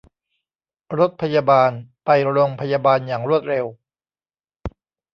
[0.99, 1.71] รถพยาบาล
[2.05, 3.65] ไปโรงพยาบาลอย่างรวดเร็ว